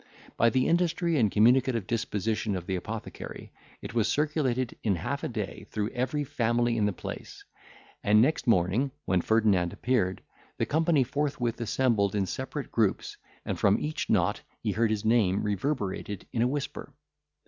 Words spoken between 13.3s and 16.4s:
and from each knot he heard his name reverberated